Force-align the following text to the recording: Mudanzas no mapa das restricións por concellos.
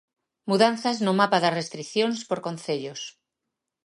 Mudanzas 0.49 0.97
no 1.05 1.13
mapa 1.19 1.37
das 1.43 1.57
restricións 1.59 2.17
por 2.29 2.39
concellos. 2.47 3.01